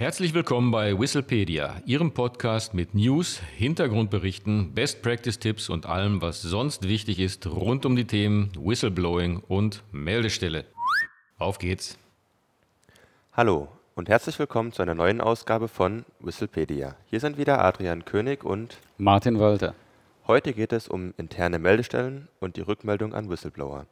Herzlich 0.00 0.32
willkommen 0.32 0.70
bei 0.70 0.98
Whistlepedia, 0.98 1.82
Ihrem 1.84 2.12
Podcast 2.14 2.72
mit 2.72 2.94
News, 2.94 3.38
Hintergrundberichten, 3.58 4.72
Best 4.72 5.02
Practice 5.02 5.38
Tipps 5.38 5.68
und 5.68 5.84
allem, 5.84 6.22
was 6.22 6.40
sonst 6.40 6.88
wichtig 6.88 7.18
ist 7.18 7.46
rund 7.46 7.84
um 7.84 7.96
die 7.96 8.06
Themen 8.06 8.50
Whistleblowing 8.58 9.42
und 9.46 9.82
Meldestelle. 9.92 10.64
Auf 11.36 11.58
geht's! 11.58 11.98
Hallo 13.34 13.68
und 13.94 14.08
herzlich 14.08 14.38
willkommen 14.38 14.72
zu 14.72 14.80
einer 14.80 14.94
neuen 14.94 15.20
Ausgabe 15.20 15.68
von 15.68 16.06
Whistlepedia. 16.20 16.96
Hier 17.10 17.20
sind 17.20 17.36
wieder 17.36 17.62
Adrian 17.62 18.06
König 18.06 18.42
und 18.42 18.78
Martin 18.96 19.38
Walter. 19.38 19.74
Heute 20.26 20.54
geht 20.54 20.72
es 20.72 20.88
um 20.88 21.12
interne 21.18 21.58
Meldestellen 21.58 22.28
und 22.40 22.56
die 22.56 22.62
Rückmeldung 22.62 23.12
an 23.12 23.28
Whistleblower. 23.28 23.84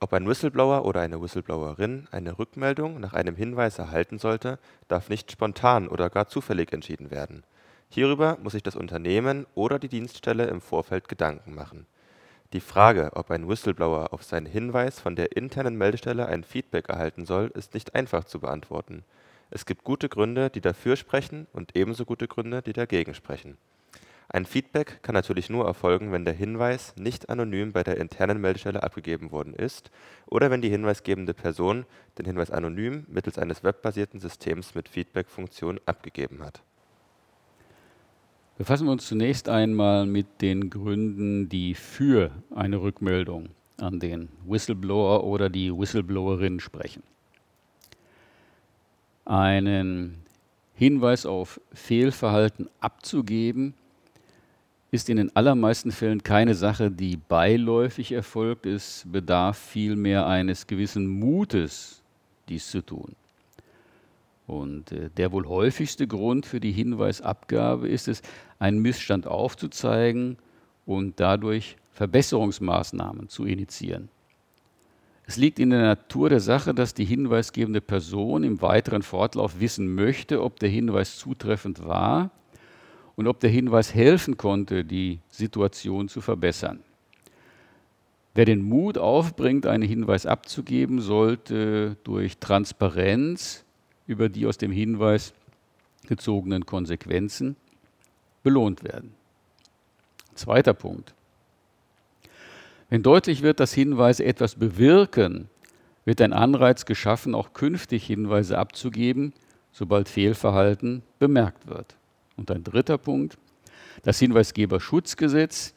Ob 0.00 0.12
ein 0.12 0.28
Whistleblower 0.28 0.84
oder 0.84 1.00
eine 1.00 1.20
Whistleblowerin 1.20 2.06
eine 2.12 2.38
Rückmeldung 2.38 3.00
nach 3.00 3.14
einem 3.14 3.34
Hinweis 3.34 3.80
erhalten 3.80 4.18
sollte, 4.18 4.60
darf 4.86 5.08
nicht 5.08 5.32
spontan 5.32 5.88
oder 5.88 6.08
gar 6.08 6.28
zufällig 6.28 6.72
entschieden 6.72 7.10
werden. 7.10 7.42
Hierüber 7.88 8.38
muss 8.40 8.52
sich 8.52 8.62
das 8.62 8.76
Unternehmen 8.76 9.44
oder 9.56 9.80
die 9.80 9.88
Dienststelle 9.88 10.46
im 10.46 10.60
Vorfeld 10.60 11.08
Gedanken 11.08 11.52
machen. 11.52 11.86
Die 12.52 12.60
Frage, 12.60 13.10
ob 13.14 13.32
ein 13.32 13.48
Whistleblower 13.48 14.12
auf 14.12 14.22
seinen 14.22 14.46
Hinweis 14.46 15.00
von 15.00 15.16
der 15.16 15.36
internen 15.36 15.76
Meldestelle 15.76 16.26
ein 16.26 16.44
Feedback 16.44 16.88
erhalten 16.88 17.26
soll, 17.26 17.50
ist 17.56 17.74
nicht 17.74 17.96
einfach 17.96 18.22
zu 18.22 18.38
beantworten. 18.38 19.04
Es 19.50 19.66
gibt 19.66 19.82
gute 19.82 20.08
Gründe, 20.08 20.48
die 20.48 20.60
dafür 20.60 20.94
sprechen 20.94 21.48
und 21.52 21.74
ebenso 21.74 22.04
gute 22.04 22.28
Gründe, 22.28 22.62
die 22.62 22.72
dagegen 22.72 23.14
sprechen 23.14 23.58
ein 24.30 24.44
Feedback 24.44 25.02
kann 25.02 25.14
natürlich 25.14 25.48
nur 25.48 25.64
erfolgen, 25.64 26.12
wenn 26.12 26.26
der 26.26 26.34
Hinweis 26.34 26.94
nicht 26.96 27.30
anonym 27.30 27.72
bei 27.72 27.82
der 27.82 27.96
internen 27.96 28.40
Meldestelle 28.40 28.82
abgegeben 28.82 29.30
worden 29.30 29.54
ist 29.54 29.90
oder 30.26 30.50
wenn 30.50 30.60
die 30.60 30.68
hinweisgebende 30.68 31.32
Person 31.32 31.86
den 32.18 32.26
Hinweis 32.26 32.50
anonym 32.50 33.06
mittels 33.08 33.38
eines 33.38 33.64
webbasierten 33.64 34.20
Systems 34.20 34.74
mit 34.74 34.88
Feedback-Funktion 34.90 35.80
abgegeben 35.86 36.42
hat. 36.42 36.60
Befassen 38.58 38.86
wir 38.86 38.92
uns 38.92 39.06
zunächst 39.06 39.48
einmal 39.48 40.04
mit 40.04 40.42
den 40.42 40.68
Gründen, 40.68 41.48
die 41.48 41.74
für 41.74 42.30
eine 42.54 42.82
Rückmeldung 42.82 43.48
an 43.78 43.98
den 43.98 44.28
Whistleblower 44.46 45.24
oder 45.24 45.48
die 45.48 45.72
Whistleblowerin 45.72 46.60
sprechen. 46.60 47.02
Einen 49.24 50.16
Hinweis 50.74 51.24
auf 51.24 51.60
Fehlverhalten 51.72 52.68
abzugeben, 52.80 53.74
ist 54.90 55.10
in 55.10 55.18
den 55.18 55.34
allermeisten 55.36 55.92
Fällen 55.92 56.22
keine 56.22 56.54
Sache, 56.54 56.90
die 56.90 57.16
beiläufig 57.16 58.12
erfolgt. 58.12 58.64
Es 58.66 59.04
bedarf 59.06 59.58
vielmehr 59.58 60.26
eines 60.26 60.66
gewissen 60.66 61.06
Mutes, 61.06 62.02
dies 62.48 62.70
zu 62.70 62.80
tun. 62.80 63.14
Und 64.46 64.92
äh, 64.92 65.10
der 65.14 65.30
wohl 65.32 65.46
häufigste 65.46 66.06
Grund 66.06 66.46
für 66.46 66.58
die 66.58 66.72
Hinweisabgabe 66.72 67.86
ist 67.86 68.08
es, 68.08 68.22
einen 68.58 68.80
Missstand 68.80 69.26
aufzuzeigen 69.26 70.38
und 70.86 71.20
dadurch 71.20 71.76
Verbesserungsmaßnahmen 71.92 73.28
zu 73.28 73.44
initiieren. 73.44 74.08
Es 75.26 75.36
liegt 75.36 75.58
in 75.58 75.68
der 75.68 75.82
Natur 75.82 76.30
der 76.30 76.40
Sache, 76.40 76.72
dass 76.72 76.94
die 76.94 77.04
hinweisgebende 77.04 77.82
Person 77.82 78.42
im 78.42 78.62
weiteren 78.62 79.02
Fortlauf 79.02 79.60
wissen 79.60 79.94
möchte, 79.94 80.42
ob 80.42 80.58
der 80.58 80.70
Hinweis 80.70 81.18
zutreffend 81.18 81.84
war 81.84 82.30
und 83.18 83.26
ob 83.26 83.40
der 83.40 83.50
Hinweis 83.50 83.92
helfen 83.92 84.36
konnte, 84.36 84.84
die 84.84 85.18
Situation 85.28 86.08
zu 86.08 86.20
verbessern. 86.20 86.78
Wer 88.32 88.44
den 88.44 88.62
Mut 88.62 88.96
aufbringt, 88.96 89.66
einen 89.66 89.82
Hinweis 89.82 90.24
abzugeben, 90.24 91.00
sollte 91.00 91.96
durch 92.04 92.38
Transparenz 92.38 93.64
über 94.06 94.28
die 94.28 94.46
aus 94.46 94.56
dem 94.56 94.70
Hinweis 94.70 95.34
gezogenen 96.06 96.64
Konsequenzen 96.64 97.56
belohnt 98.44 98.84
werden. 98.84 99.14
Zweiter 100.36 100.72
Punkt. 100.72 101.12
Wenn 102.88 103.02
deutlich 103.02 103.42
wird, 103.42 103.58
dass 103.58 103.74
Hinweise 103.74 104.24
etwas 104.24 104.54
bewirken, 104.54 105.50
wird 106.04 106.20
ein 106.20 106.32
Anreiz 106.32 106.84
geschaffen, 106.84 107.34
auch 107.34 107.52
künftig 107.52 108.06
Hinweise 108.06 108.58
abzugeben, 108.58 109.32
sobald 109.72 110.08
Fehlverhalten 110.08 111.02
bemerkt 111.18 111.66
wird. 111.66 111.97
Und 112.38 112.50
ein 112.50 112.64
dritter 112.64 112.96
Punkt, 112.96 113.36
das 114.02 114.18
Hinweisgeberschutzgesetz, 114.18 115.74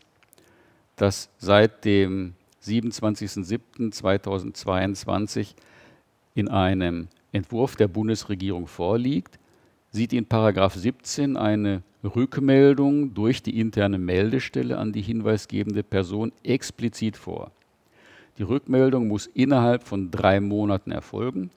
das 0.96 1.30
seit 1.38 1.84
dem 1.84 2.36
27.07.2022 2.64 5.56
in 6.36 6.48
einem 6.48 7.10
Entwurf 7.32 7.76
der 7.76 7.88
Bundesregierung 7.88 8.68
vorliegt, 8.68 9.40
sieht 9.92 10.14
in 10.14 10.28
Paragraph 10.28 10.76
17 10.76 11.36
eine 11.36 11.82
Rückmeldung 12.04 13.14
durch 13.14 13.44
die 13.44 13.60
interne 13.60 13.98
Meldestelle 13.98 14.78
an 14.78 14.94
die 14.94 15.02
hinweisgebende 15.02 15.84
Person 15.84 16.32
explizit 16.44 17.18
vor. 17.18 17.52
Die 18.38 18.44
Rückmeldung 18.44 19.08
muss 19.08 19.28
innerhalb 19.28 19.84
von 19.84 20.10
drei 20.10 20.40
Monaten 20.40 20.92
erfolgen 20.92 21.52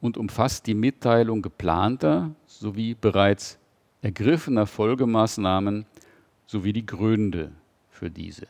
und 0.00 0.16
umfasst 0.16 0.66
die 0.66 0.74
Mitteilung 0.74 1.42
geplanter 1.42 2.32
sowie 2.46 2.96
bereits 3.00 3.58
ergriffener 4.02 4.66
Folgemaßnahmen 4.66 5.86
sowie 6.46 6.72
die 6.72 6.86
Gründe 6.86 7.52
für 7.90 8.10
diese. 8.10 8.46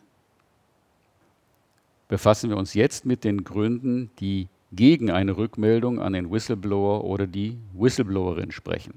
Befassen 2.09 2.51
wir 2.51 2.57
uns 2.57 2.75
jetzt 2.75 3.05
mit 3.05 3.25
den 3.25 3.45
Gründen, 3.45 4.11
die 4.19 4.49
gegen 4.73 5.11
eine 5.11 5.37
Rückmeldung 5.37 6.01
an 6.01 6.13
den 6.13 6.31
Whistleblower 6.31 7.05
oder 7.05 7.27
die 7.27 7.59
Whistleblowerin 7.75 8.51
sprechen. 8.51 8.95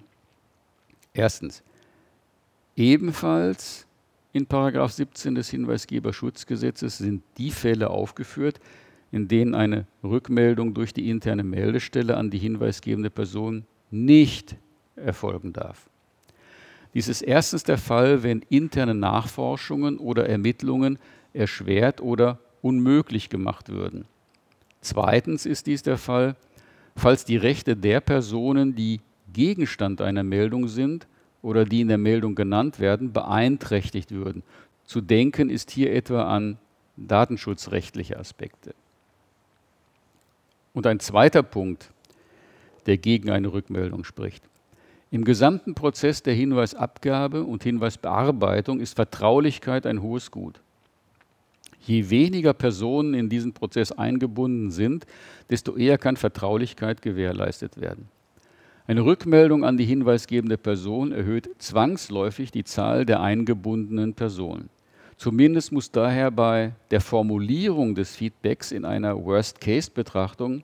Erstens. 1.13 1.63
Ebenfalls 2.75 3.85
in 4.34 4.47
17 4.50 5.35
des 5.35 5.50
Hinweisgeberschutzgesetzes 5.50 6.97
sind 6.97 7.22
die 7.38 7.51
Fälle 7.51 7.90
aufgeführt, 7.90 8.61
in 9.11 9.28
denen 9.28 9.56
eine 9.56 9.88
Rückmeldung 10.03 10.73
durch 10.73 10.94
die 10.94 11.09
interne 11.09 11.44
Meldestelle 11.44 12.16
an 12.16 12.29
die 12.29 12.38
hinweisgebende 12.38 13.09
Person 13.09 13.66
nicht 13.91 14.56
erfolgen 14.95 15.51
darf. 15.51 15.91
Dies 16.94 17.07
ist 17.07 17.22
erstens 17.22 17.63
der 17.63 17.78
Fall, 17.78 18.24
wenn 18.24 18.41
interne 18.50 18.94
Nachforschungen 18.94 19.97
oder 19.97 20.28
Ermittlungen 20.28 21.00
erschwert 21.34 22.02
oder 22.02 22.40
unmöglich 22.62 23.29
gemacht 23.29 23.69
würden. 23.69 24.06
Zweitens 24.81 25.46
ist 25.46 25.68
dies 25.68 25.84
der 25.84 25.97
Fall, 25.97 26.35
falls 26.96 27.24
die 27.24 27.38
Rechte 27.38 27.75
der 27.75 28.02
Personen, 28.02 28.75
die 28.75 29.00
Gegenstand 29.31 30.02
einer 30.02 30.24
Meldung 30.24 30.68
sind 30.68 31.07
oder 31.41 31.66
die 31.66 31.81
in 31.81 31.88
der 31.88 31.97
Meldung 31.97 32.35
genannt 32.35 32.79
werden, 32.79 33.13
beeinträchtigt 33.13 34.12
würden. 34.12 34.44
Zu 34.84 35.00
denken 35.00 35.50
ist 35.50 35.72
hier 35.72 35.94
etwa 35.94 36.23
an 36.23 36.58
datenschutzrechtliche 36.97 38.19
Aspekte. 38.19 38.75
Und 40.73 40.88
ein 40.88 41.00
zweiter 41.00 41.44
Punkt, 41.44 41.91
der 42.85 42.97
gegen 42.97 43.29
eine 43.29 43.53
Rückmeldung 43.53 44.03
spricht. 44.03 44.44
Im 45.13 45.25
gesamten 45.25 45.75
Prozess 45.75 46.23
der 46.23 46.33
Hinweisabgabe 46.33 47.44
und 47.44 47.63
Hinweisbearbeitung 47.63 48.79
ist 48.79 48.95
Vertraulichkeit 48.95 49.85
ein 49.85 50.01
hohes 50.01 50.31
Gut. 50.31 50.61
Je 51.81 52.09
weniger 52.09 52.53
Personen 52.53 53.13
in 53.13 53.27
diesen 53.27 53.51
Prozess 53.51 53.91
eingebunden 53.91 54.72
sind, 54.72 55.05
desto 55.49 55.75
eher 55.75 55.97
kann 55.97 56.16
Vertraulichkeit 56.16 57.01
gewährleistet 57.01 57.81
werden. 57.81 58.07
Eine 58.88 59.03
Rückmeldung 59.03 59.66
an 59.66 59.75
die 59.75 59.85
hinweisgebende 59.85 60.57
Person 60.57 61.11
erhöht 61.11 61.49
zwangsläufig 61.57 62.51
die 62.51 62.63
Zahl 62.63 63.05
der 63.05 63.19
eingebundenen 63.19 64.13
Personen. 64.13 64.69
Zumindest 65.17 65.73
muss 65.73 65.91
daher 65.91 66.31
bei 66.31 66.72
der 66.89 67.01
Formulierung 67.01 67.95
des 67.95 68.16
Feedbacks 68.16 68.72
in 68.72 68.85
einer 68.85 69.22
Worst-Case-Betrachtung 69.23 70.63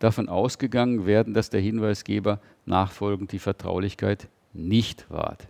davon 0.00 0.28
ausgegangen 0.28 1.06
werden, 1.06 1.32
dass 1.32 1.48
der 1.48 1.60
Hinweisgeber 1.60 2.40
nachfolgend 2.66 3.32
die 3.32 3.38
Vertraulichkeit 3.38 4.28
nicht 4.52 5.10
wahrt. 5.10 5.48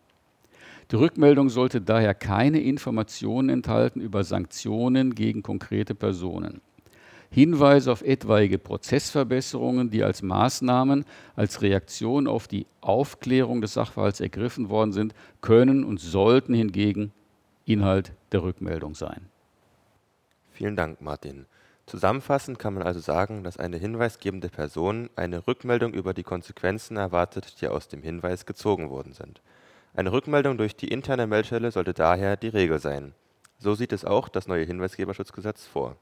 Die 0.91 0.97
Rückmeldung 0.97 1.49
sollte 1.49 1.81
daher 1.81 2.15
keine 2.15 2.61
Informationen 2.61 3.49
enthalten 3.49 4.01
über 4.01 4.23
Sanktionen 4.25 5.15
gegen 5.15 5.43
konkrete 5.43 5.95
Personen. 5.95 6.61
Hinweise 7.31 7.91
auf 7.91 8.03
etwaige 8.03 8.59
Prozessverbesserungen, 8.59 9.91
die 9.91 10.05
als 10.05 10.23
Maßnahmen, 10.23 11.05
als 11.35 11.63
Reaktion 11.63 12.29
auf 12.29 12.47
die 12.47 12.67
Aufklärung 12.81 13.61
des 13.61 13.75
Sachverhalts 13.75 14.21
ergriffen 14.21 14.69
worden 14.69 14.93
sind, 14.93 15.15
können 15.41 15.83
und 15.83 15.99
sollten 15.99 16.55
hingegen 16.55 17.13
Inhalt 17.65 18.13
der 18.31 18.45
Rückmeldung 18.45 18.95
sein. 18.95 19.27
Vielen 20.53 20.77
Dank, 20.77 21.01
Martin. 21.01 21.47
Zusammenfassend 21.87 22.59
kann 22.59 22.75
man 22.75 22.83
also 22.83 23.01
sagen, 23.01 23.45
dass 23.45 23.59
eine 23.59 23.77
hinweisgebende 23.77 24.49
Person 24.49 25.11
eine 25.17 25.47
Rückmeldung 25.47 25.93
über 25.93 26.15
die 26.15 26.23
Konsequenzen 26.23 26.97
erwartet, 26.97 27.61
die 27.61 27.69
aus 27.69 27.89
dem 27.89 28.03
Hinweis 28.03 28.47
gezogen 28.47 28.89
worden 28.89 29.13
sind. 29.13 29.43
Eine 29.95 30.11
Rückmeldung 30.11 30.57
durch 30.57 30.77
die 30.77 30.89
interne 30.89 31.27
Meldestelle 31.27 31.71
sollte 31.71 31.93
daher 31.93 32.37
die 32.37 32.49
Regel 32.49 32.79
sein. 32.79 33.15
So 33.59 33.75
sieht 33.75 33.93
es 33.93 34.05
auch 34.05 34.29
das 34.29 34.49
neue 34.49 34.65
Hinweisgeberschutzgesetz 34.65 35.67
vor. 35.67 35.97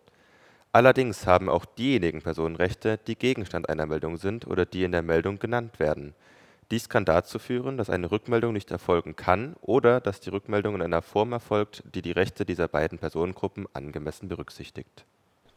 Allerdings 0.70 1.26
haben 1.26 1.50
auch 1.50 1.67
diejenigen 1.67 2.23
Personen 2.23 2.56
Rechte, 2.56 2.99
die 3.06 3.17
Gegenstand 3.17 3.69
einer 3.69 3.84
Meldung 3.84 4.17
sind 4.17 4.46
oder 4.46 4.64
die 4.64 4.84
in 4.84 4.93
der 4.93 5.02
Meldung 5.02 5.38
genannt 5.38 5.79
werden. 5.79 6.14
Dies 6.70 6.88
kann 6.88 7.05
dazu 7.05 7.38
führen, 7.38 7.76
dass 7.76 7.90
eine 7.90 8.11
Rückmeldung 8.11 8.55
nicht 8.55 8.70
erfolgen 8.70 9.14
kann 9.14 9.56
oder 9.61 10.00
dass 10.00 10.20
die 10.20 10.31
Rückmeldung 10.31 10.76
in 10.76 10.81
einer 10.81 11.02
Form 11.02 11.32
erfolgt, 11.32 11.82
die 11.94 12.00
die 12.00 12.12
Rechte 12.12 12.46
dieser 12.46 12.69
beiden 12.69 12.99
Personengruppen 12.99 13.67
angemessen 13.75 14.29
berücksichtigt. 14.29 15.05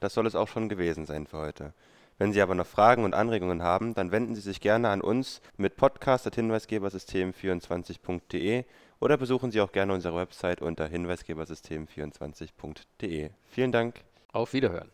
Das 0.05 0.13
soll 0.13 0.27
es 0.27 0.35
auch 0.35 0.47
schon 0.47 0.69
gewesen 0.69 1.07
sein 1.07 1.25
für 1.25 1.39
heute. 1.39 1.73
Wenn 2.19 2.31
Sie 2.31 2.39
aber 2.39 2.53
noch 2.53 2.67
Fragen 2.67 3.05
und 3.05 3.15
Anregungen 3.15 3.63
haben, 3.63 3.95
dann 3.95 4.11
wenden 4.11 4.35
Sie 4.35 4.41
sich 4.41 4.61
gerne 4.61 4.89
an 4.89 5.01
uns 5.01 5.41
mit 5.57 5.77
podcast.hinweisgebersystem24.de 5.77 8.65
oder 8.99 9.17
besuchen 9.17 9.49
Sie 9.49 9.61
auch 9.61 9.71
gerne 9.71 9.93
unsere 9.93 10.15
Website 10.15 10.61
unter 10.61 10.85
hinweisgebersystem24.de. 10.85 13.31
Vielen 13.49 13.71
Dank. 13.71 14.03
Auf 14.31 14.53
Wiederhören. 14.53 14.91